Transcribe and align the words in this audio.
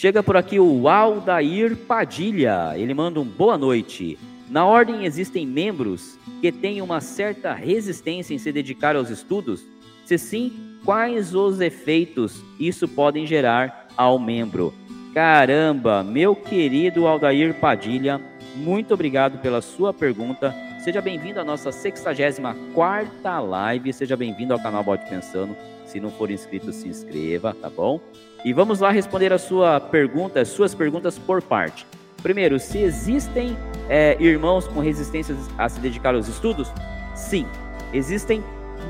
Chega 0.00 0.22
por 0.22 0.36
aqui 0.36 0.60
o 0.60 0.88
Aldair 0.88 1.74
Padilha. 1.74 2.72
Ele 2.76 2.94
manda 2.94 3.18
um 3.18 3.24
boa 3.24 3.58
noite. 3.58 4.16
Na 4.48 4.64
ordem 4.64 5.04
existem 5.04 5.44
membros 5.44 6.16
que 6.40 6.52
têm 6.52 6.80
uma 6.80 7.00
certa 7.00 7.52
resistência 7.52 8.32
em 8.32 8.38
se 8.38 8.52
dedicar 8.52 8.94
aos 8.94 9.10
estudos? 9.10 9.66
Se 10.04 10.16
sim, 10.16 10.52
quais 10.84 11.34
os 11.34 11.60
efeitos 11.60 12.40
isso 12.60 12.86
podem 12.86 13.26
gerar 13.26 13.88
ao 13.96 14.20
membro? 14.20 14.72
Caramba, 15.12 16.04
meu 16.04 16.36
querido 16.36 17.04
Aldair 17.04 17.54
Padilha, 17.54 18.20
muito 18.54 18.94
obrigado 18.94 19.42
pela 19.42 19.60
sua 19.60 19.92
pergunta. 19.92 20.54
Seja 20.78 21.02
bem-vindo 21.02 21.40
à 21.40 21.44
nossa 21.44 21.72
64 21.72 23.46
live. 23.46 23.92
Seja 23.92 24.16
bem-vindo 24.16 24.54
ao 24.54 24.60
canal 24.60 24.84
Bote 24.84 25.08
Pensando. 25.10 25.56
Se 25.84 25.98
não 25.98 26.08
for 26.08 26.30
inscrito, 26.30 26.72
se 26.72 26.88
inscreva, 26.88 27.52
tá 27.52 27.68
bom? 27.68 28.00
E 28.44 28.52
vamos 28.52 28.78
lá 28.78 28.92
responder 28.92 29.32
a 29.32 29.38
sua 29.38 29.80
pergunta, 29.80 30.40
as 30.40 30.48
suas 30.48 30.74
perguntas 30.76 31.18
por 31.18 31.42
parte. 31.42 31.84
Primeiro, 32.22 32.60
se 32.60 32.78
existem 32.78 33.56
é, 33.88 34.16
irmãos 34.20 34.68
com 34.68 34.78
resistência 34.78 35.34
a 35.56 35.68
se 35.68 35.80
dedicar 35.80 36.14
aos 36.14 36.28
estudos? 36.28 36.72
Sim, 37.14 37.44
existem 37.92 38.42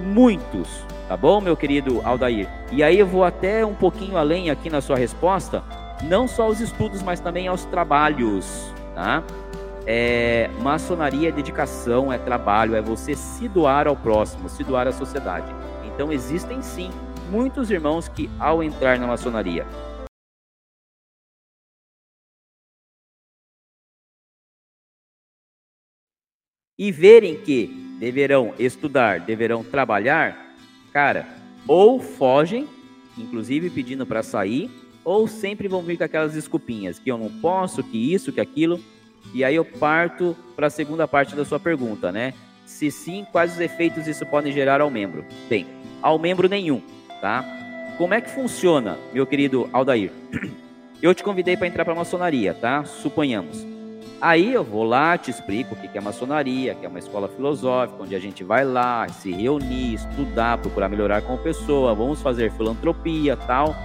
muitos, 0.04 0.68
tá 1.08 1.16
bom, 1.16 1.40
meu 1.40 1.56
querido 1.56 2.02
Aldair? 2.04 2.48
E 2.70 2.82
aí 2.82 2.98
eu 2.98 3.06
vou 3.06 3.24
até 3.24 3.64
um 3.64 3.74
pouquinho 3.74 4.18
além 4.18 4.50
aqui 4.50 4.68
na 4.68 4.82
sua 4.82 4.96
resposta, 4.96 5.62
não 6.02 6.28
só 6.28 6.44
aos 6.44 6.60
estudos, 6.60 7.02
mas 7.02 7.20
também 7.20 7.48
aos 7.48 7.64
trabalhos, 7.64 8.72
tá? 8.94 9.22
É, 9.90 10.48
maçonaria 10.60 11.30
é 11.30 11.32
dedicação, 11.32 12.12
é 12.12 12.18
trabalho, 12.18 12.74
é 12.74 12.82
você 12.82 13.14
se 13.14 13.48
doar 13.48 13.88
ao 13.88 13.96
próximo, 13.96 14.46
se 14.46 14.62
doar 14.62 14.86
à 14.86 14.92
sociedade. 14.92 15.50
Então 15.82 16.12
existem 16.12 16.60
sim 16.60 16.90
muitos 17.30 17.70
irmãos 17.70 18.06
que, 18.06 18.28
ao 18.38 18.62
entrar 18.62 18.98
na 18.98 19.06
maçonaria, 19.06 19.66
e 26.78 26.92
verem 26.92 27.40
que 27.40 27.68
deverão 27.98 28.52
estudar, 28.58 29.20
deverão 29.20 29.64
trabalhar, 29.64 30.54
cara, 30.92 31.26
ou 31.66 31.98
fogem, 31.98 32.68
inclusive 33.16 33.70
pedindo 33.70 34.04
para 34.04 34.22
sair, 34.22 34.70
ou 35.02 35.26
sempre 35.26 35.66
vão 35.66 35.80
vir 35.80 35.96
com 35.96 36.04
aquelas 36.04 36.34
desculpinhas 36.34 36.98
que 36.98 37.10
eu 37.10 37.16
não 37.16 37.40
posso, 37.40 37.82
que 37.82 38.12
isso, 38.12 38.30
que 38.30 38.40
aquilo. 38.42 38.78
E 39.34 39.44
aí 39.44 39.54
eu 39.54 39.64
parto 39.64 40.36
para 40.56 40.68
a 40.68 40.70
segunda 40.70 41.06
parte 41.06 41.34
da 41.34 41.44
sua 41.44 41.60
pergunta, 41.60 42.10
né? 42.10 42.34
Se 42.64 42.90
sim, 42.90 43.26
quais 43.30 43.52
os 43.52 43.60
efeitos 43.60 44.06
isso 44.06 44.26
pode 44.26 44.52
gerar 44.52 44.80
ao 44.80 44.90
membro? 44.90 45.24
Bem, 45.48 45.66
ao 46.02 46.18
membro 46.18 46.48
nenhum, 46.48 46.82
tá? 47.20 47.44
Como 47.96 48.14
é 48.14 48.20
que 48.20 48.30
funciona, 48.30 48.98
meu 49.12 49.26
querido 49.26 49.68
Aldair? 49.72 50.12
Eu 51.00 51.14
te 51.14 51.22
convidei 51.22 51.56
para 51.56 51.66
entrar 51.66 51.84
para 51.84 51.94
a 51.94 51.96
maçonaria, 51.96 52.52
tá? 52.54 52.84
Suponhamos. 52.84 53.64
Aí 54.20 54.52
eu 54.52 54.64
vou 54.64 54.82
lá, 54.82 55.16
te 55.16 55.30
explico 55.30 55.74
o 55.74 55.76
que 55.76 55.96
é 55.96 56.00
maçonaria, 56.00 56.74
que 56.74 56.84
é 56.84 56.88
uma 56.88 56.98
escola 56.98 57.28
filosófica, 57.28 58.02
onde 58.02 58.16
a 58.16 58.18
gente 58.18 58.42
vai 58.42 58.64
lá 58.64 59.06
se 59.08 59.30
reunir, 59.30 59.94
estudar, 59.94 60.58
procurar 60.58 60.88
melhorar 60.88 61.22
como 61.22 61.38
pessoa, 61.38 61.94
vamos 61.94 62.20
fazer 62.20 62.50
filantropia 62.50 63.36
tal. 63.36 63.76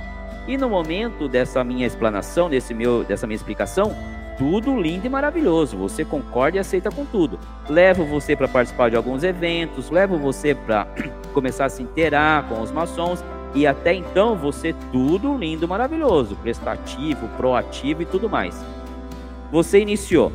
E 0.48 0.58
no 0.58 0.68
momento 0.68 1.30
dessa 1.30 1.64
minha 1.64 1.86
explanação, 1.86 2.50
desse 2.50 2.74
meu, 2.74 3.04
dessa 3.04 3.28
minha 3.28 3.36
explicação, 3.36 3.96
tudo 4.38 4.80
lindo 4.80 5.06
e 5.06 5.10
maravilhoso. 5.10 5.78
Você 5.78 6.04
concorda 6.04 6.58
e 6.58 6.60
aceita 6.60 6.92
com 6.92 7.06
tudo. 7.06 7.40
Levo 7.70 8.06
você 8.06 8.36
para 8.36 8.48
participar 8.48 8.90
de 8.90 8.96
alguns 8.96 9.24
eventos, 9.24 9.90
levo 9.90 10.18
você 10.18 10.54
para 10.56 10.88
começar 11.34 11.66
a 11.66 11.70
se 11.70 11.84
interar 11.84 12.48
com 12.48 12.62
os 12.62 12.72
maçons. 12.72 13.24
E 13.56 13.68
até 13.68 13.94
então 13.94 14.36
você 14.36 14.74
tudo 14.92 15.38
lindo, 15.38 15.68
maravilhoso, 15.68 16.36
prestativo, 16.36 17.28
proativo 17.38 18.02
e 18.02 18.06
tudo 18.06 18.30
mais. 18.30 18.64
Você 19.52 19.80
iniciou. 19.80 20.32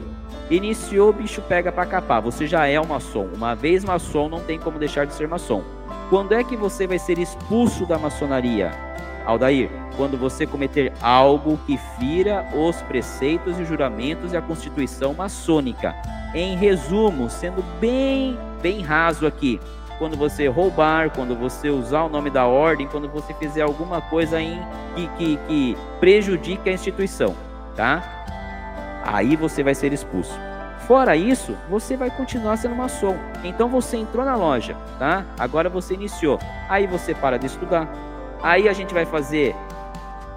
Iniciou, 0.51 1.13
bicho 1.13 1.43
pega 1.43 1.71
para 1.71 1.85
capar. 1.85 2.23
Você 2.23 2.47
já 2.47 2.67
é 2.67 2.81
um 2.81 2.87
maçom. 2.87 3.29
Uma 3.35 3.55
vez 3.55 3.85
maçom, 3.85 4.29
não 4.29 4.41
tem 4.41 4.59
como 4.59 4.79
deixar 4.79 5.05
de 5.05 5.15
ser 5.15 5.27
maçom. 5.29 5.63
Quando 6.09 6.33
é 6.33 6.43
que 6.43 6.57
você 6.57 6.87
vai 6.87 6.99
ser 6.99 7.19
expulso 7.19 7.85
da 7.85 7.99
maçonaria? 7.99 8.88
Aldair, 9.31 9.71
quando 9.97 10.17
você 10.17 10.47
cometer 10.47 10.93
algo 11.03 11.59
que 11.67 11.77
fira 11.99 12.47
os 12.55 12.81
preceitos 12.83 13.59
e 13.59 13.65
juramentos 13.65 14.33
e 14.33 14.37
a 14.37 14.43
constituição 14.43 15.13
maçônica. 15.13 15.95
Em 16.35 16.57
resumo, 16.57 17.29
sendo 17.29 17.63
bem, 17.79 18.39
bem 18.63 18.81
raso 18.81 19.27
aqui, 19.27 19.61
quando 19.99 20.17
você 20.17 20.47
roubar, 20.47 21.11
quando 21.11 21.35
você 21.37 21.69
usar 21.69 22.05
o 22.05 22.09
nome 22.09 22.31
da 22.31 22.47
ordem, 22.47 22.87
quando 22.87 23.09
você 23.09 23.35
fizer 23.35 23.63
alguma 23.63 24.01
coisa 24.01 24.41
em, 24.41 24.61
que, 24.95 25.09
que, 25.19 25.37
que 25.47 25.77
prejudique 26.01 26.71
a 26.71 26.73
instituição, 26.73 27.35
tá? 27.77 28.19
aí 29.05 29.37
você 29.37 29.63
vai 29.63 29.75
ser 29.75 29.93
expulso. 29.93 30.33
Fora 30.87 31.17
isso, 31.17 31.55
você 31.69 31.97
vai 31.97 32.11
continuar 32.11 32.57
sendo 32.57 32.75
maçom. 32.75 33.17
Então 33.45 33.69
você 33.69 33.97
entrou 33.97 34.25
na 34.25 34.37
loja, 34.37 34.75
tá? 34.99 35.25
Agora 35.39 35.69
você 35.69 35.95
iniciou. 35.95 36.39
Aí 36.69 36.87
você 36.87 37.15
para 37.15 37.39
de 37.39 37.47
estudar. 37.47 37.89
Aí 38.43 38.69
a 38.69 38.73
gente 38.73 38.95
vai 38.95 39.05
fazer 39.05 39.55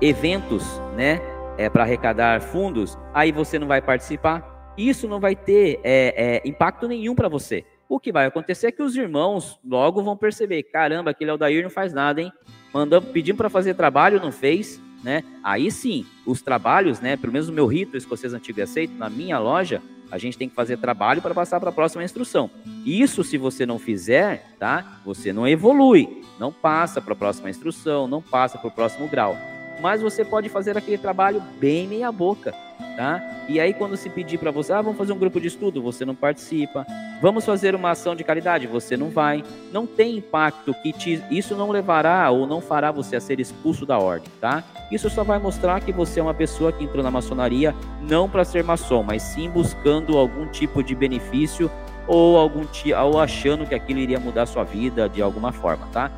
eventos, 0.01 0.63
né? 0.95 1.22
É, 1.57 1.69
para 1.69 1.84
arrecadar 1.84 2.41
fundos. 2.41 2.97
Aí 3.13 3.31
você 3.31 3.59
não 3.59 3.67
vai 3.67 3.81
participar. 3.81 4.73
Isso 4.78 5.07
não 5.07 5.19
vai 5.19 5.35
ter 5.35 5.79
é, 5.84 6.41
é, 6.44 6.47
impacto 6.47 6.88
nenhum 6.88 7.13
para 7.13 7.28
você. 7.28 7.66
O 7.88 8.00
que 8.00 8.11
vai 8.11 8.25
acontecer 8.25 8.67
é 8.67 8.72
que 8.72 8.81
os 8.81 8.95
irmãos 8.95 9.59
logo 9.63 10.01
vão 10.01 10.17
perceber: 10.17 10.63
caramba, 10.63 11.11
aquele 11.11 11.29
Aldair 11.29 11.61
não 11.61 11.69
faz 11.69 11.94
nada, 11.94 12.22
hein? 12.22 12.31
Mandamos, 12.73 13.09
pedimos 13.09 13.38
para 13.38 13.50
fazer 13.50 13.73
trabalho, 13.73 14.22
não 14.22 14.31
fez 14.31 14.81
né? 15.03 15.23
Aí 15.44 15.72
sim, 15.72 16.06
os 16.25 16.41
trabalhos, 16.41 17.00
né? 17.00 17.17
Pelo 17.17 17.34
menos 17.34 17.50
o 17.50 17.53
meu 17.53 17.66
rito 17.66 17.97
escocês 17.97 18.34
antigo 18.34 18.61
aceito, 18.61 18.94
na 18.94 19.09
minha 19.09 19.40
loja, 19.40 19.81
a 20.11 20.17
gente 20.17 20.38
tem 20.38 20.49
que 20.49 20.55
fazer 20.55 20.77
trabalho 20.77 21.22
para 21.22 21.33
passar 21.33 21.59
para 21.59 21.69
a 21.69 21.73
próxima 21.73 22.03
instrução. 22.03 22.51
Isso, 22.85 23.23
se 23.23 23.38
você 23.38 23.66
não 23.66 23.79
fizer, 23.79 24.55
tá? 24.59 24.99
Você 25.05 25.31
não 25.31 25.47
evolui, 25.47 26.22
não 26.38 26.51
passa 26.51 27.01
para 27.01 27.13
a 27.13 27.16
próxima 27.16 27.49
instrução, 27.49 28.07
não 28.07 28.22
passa 28.22 28.57
para 28.57 28.67
o 28.67 28.72
próximo 28.72 29.07
grau. 29.07 29.38
Mas 29.81 30.01
você 30.01 30.25
pode 30.25 30.49
fazer 30.49 30.77
aquele 30.77 30.97
trabalho 30.97 31.41
bem 31.59 31.88
meia 31.88 32.11
boca, 32.11 32.51
tá? 32.95 33.45
E 33.47 33.59
aí 33.59 33.73
quando 33.73 33.95
se 33.95 34.09
pedir 34.09 34.38
para 34.38 34.51
você, 34.51 34.73
ah, 34.73 34.81
vamos 34.81 34.97
fazer 34.97 35.13
um 35.13 35.17
grupo 35.17 35.39
de 35.39 35.47
estudo, 35.47 35.81
você 35.81 36.03
não 36.03 36.13
participa. 36.13 36.85
Vamos 37.21 37.45
fazer 37.45 37.75
uma 37.75 37.91
ação 37.91 38.15
de 38.15 38.23
caridade, 38.23 38.65
você 38.65 38.97
não 38.97 39.09
vai. 39.09 39.43
Não 39.71 39.85
tem 39.85 40.17
impacto 40.17 40.73
que 40.81 40.91
te, 40.91 41.23
isso 41.29 41.55
não 41.55 41.69
levará 41.69 42.27
ou 42.31 42.47
não 42.47 42.59
fará 42.59 42.91
você 42.91 43.15
a 43.15 43.21
ser 43.21 43.39
expulso 43.39 43.85
da 43.85 43.99
ordem, 43.99 44.31
tá? 44.41 44.63
Isso 44.91 45.07
só 45.07 45.23
vai 45.23 45.37
mostrar 45.37 45.79
que 45.81 45.91
você 45.91 46.19
é 46.19 46.23
uma 46.23 46.33
pessoa 46.33 46.71
que 46.71 46.83
entrou 46.83 47.03
na 47.03 47.11
maçonaria 47.11 47.75
não 48.01 48.27
para 48.27 48.43
ser 48.43 48.63
maçom, 48.63 49.03
mas 49.03 49.21
sim 49.21 49.47
buscando 49.51 50.17
algum 50.17 50.47
tipo 50.47 50.81
de 50.81 50.95
benefício 50.95 51.69
ou 52.07 52.37
algum 52.37 52.65
ou 52.99 53.19
achando 53.19 53.67
que 53.67 53.75
aquilo 53.75 53.99
iria 53.99 54.19
mudar 54.19 54.47
sua 54.47 54.63
vida 54.63 55.07
de 55.07 55.21
alguma 55.21 55.51
forma, 55.51 55.87
tá? 55.93 56.09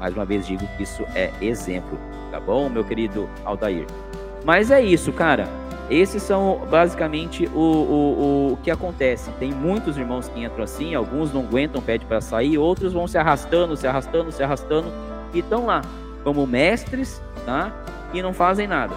Mais 0.00 0.12
uma 0.12 0.24
vez 0.24 0.44
digo 0.44 0.66
que 0.76 0.82
isso 0.82 1.04
é 1.14 1.30
exemplo, 1.40 1.96
tá 2.32 2.40
bom, 2.40 2.68
meu 2.68 2.84
querido 2.84 3.30
Aldair? 3.44 3.86
Mas 4.44 4.72
é 4.72 4.80
isso, 4.80 5.12
cara. 5.12 5.48
Esses 5.90 6.22
são 6.22 6.66
basicamente 6.70 7.46
o, 7.46 7.58
o, 7.58 8.52
o 8.52 8.58
que 8.62 8.70
acontece. 8.70 9.30
Tem 9.38 9.52
muitos 9.52 9.96
irmãos 9.96 10.28
que 10.28 10.44
entram 10.44 10.64
assim, 10.64 10.94
alguns 10.94 11.32
não 11.32 11.40
aguentam, 11.40 11.80
pedem 11.80 12.06
para 12.06 12.20
sair, 12.20 12.58
outros 12.58 12.92
vão 12.92 13.06
se 13.06 13.16
arrastando, 13.16 13.76
se 13.76 13.86
arrastando, 13.86 14.30
se 14.30 14.42
arrastando 14.42 14.92
e 15.32 15.38
estão 15.38 15.66
lá 15.66 15.82
como 16.22 16.46
mestres, 16.46 17.22
tá? 17.46 17.72
E 18.12 18.20
não 18.20 18.34
fazem 18.34 18.66
nada. 18.66 18.94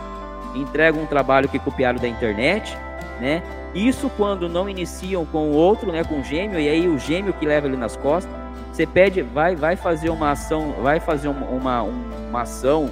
Entregam 0.54 1.02
um 1.02 1.06
trabalho 1.06 1.48
que 1.48 1.60
copiaram 1.60 1.98
da 1.98 2.08
internet, 2.08 2.78
né? 3.22 3.42
Isso 3.74 4.12
quando 4.18 4.50
não 4.50 4.68
iniciam 4.68 5.26
com 5.26 5.50
o 5.50 5.54
outro, 5.54 5.94
né? 5.94 6.04
Com 6.04 6.20
o 6.20 6.24
gêmeo, 6.24 6.60
e 6.60 6.68
aí 6.68 6.90
o 6.90 7.00
gêmeo 7.00 7.34
que 7.34 7.46
leva 7.46 7.68
ele 7.68 7.78
nas 7.78 7.96
costas. 7.96 8.34
Você 8.72 8.86
pede, 8.86 9.22
vai, 9.22 9.56
vai 9.56 9.78
fazer 9.78 10.10
uma 10.10 10.32
ação, 10.32 10.74
vai 10.82 11.00
fazer 11.00 11.30
uma, 11.30 11.46
uma, 11.46 11.82
uma 11.84 12.42
ação, 12.42 12.90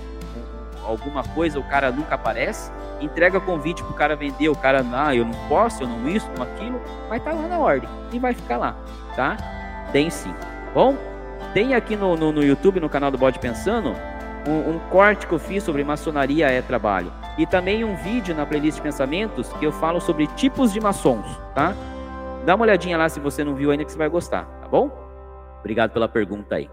alguma 0.86 1.24
coisa, 1.24 1.60
o 1.60 1.64
cara 1.64 1.92
nunca 1.92 2.16
aparece 2.16 2.72
entrega 3.02 3.40
convite 3.40 3.84
pro 3.84 3.94
cara 3.94 4.16
vender, 4.16 4.50
o 4.50 4.56
cara, 4.56 4.86
ah, 4.94 5.16
eu 5.16 5.26
não 5.26 5.34
posso, 5.48 5.84
eu 5.84 5.88
não 5.88 6.08
isso, 6.08 6.30
não 6.36 6.44
aquilo, 6.44 6.82
vai 7.08 7.18
estar 7.18 7.32
tá 7.32 7.38
lá 7.38 7.48
na 7.48 7.60
ordem 7.60 7.90
e 8.12 8.20
vai 8.20 8.34
ficar 8.34 8.58
lá, 8.58 8.76
tá? 9.16 9.38
Tem 9.92 10.10
sim. 10.10 10.34
Bom, 10.74 10.96
tem 11.54 11.74
aqui 11.74 11.96
no, 11.96 12.16
no, 12.16 12.32
no 12.32 12.44
YouTube, 12.44 12.80
no 12.80 12.90
canal 12.90 13.10
do 13.10 13.18
Bode 13.18 13.40
Pensando, 13.40 13.96
um, 14.48 14.76
um, 14.76 14.80
corte 14.90 15.28
que 15.28 15.34
eu 15.34 15.40
fiz 15.40 15.64
sobre 15.64 15.84
maçonaria 15.84 16.48
é 16.48 16.62
trabalho. 16.62 17.12
E 17.38 17.46
também 17.46 17.84
um 17.84 17.96
vídeo 17.96 18.36
na 18.36 18.46
playlist 18.46 18.80
Pensamentos 18.82 19.52
que 19.54 19.66
eu 19.66 19.72
falo 19.72 20.00
sobre 20.00 20.28
tipos 20.28 20.74
de 20.74 20.80
maçons, 20.80 21.26
tá? 21.56 21.74
Dá 22.46 22.56
uma 22.56 22.64
olhadinha 22.64 22.98
lá 22.98 23.08
se 23.10 23.20
você 23.20 23.44
não 23.44 23.56
viu 23.56 23.72
ainda 23.72 23.86
que 23.86 23.92
você 23.92 23.98
vai 23.98 24.10
gostar, 24.10 24.46
tá 24.62 24.68
bom? 24.68 24.92
Obrigado 25.60 25.92
pela 25.92 26.08
pergunta 26.08 26.56
aí. 26.56 26.70